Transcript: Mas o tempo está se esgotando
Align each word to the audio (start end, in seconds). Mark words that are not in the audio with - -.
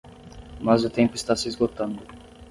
Mas 0.59 0.83
o 0.83 0.89
tempo 0.89 1.13
está 1.13 1.35
se 1.35 1.47
esgotando 1.47 1.99